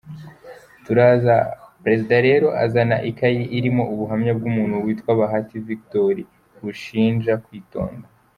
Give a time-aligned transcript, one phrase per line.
[0.85, 1.35] Turaza
[1.83, 6.21] Perezida rero azana ikayi irimo ubuhamya bw’umuntu witwa Bahati Vigitori
[6.61, 8.05] bushinja kwitonda.